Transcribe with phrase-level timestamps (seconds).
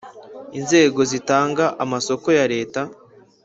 [0.57, 2.81] Inzego zitanga amasoko ya leta